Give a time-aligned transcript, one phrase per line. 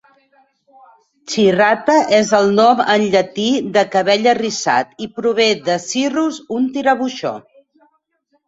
[1.33, 3.45] "Cirrhata" és el nom en llatí
[3.77, 7.37] de "cabell arrissat" i prové de "cirrus", un tirabuixó.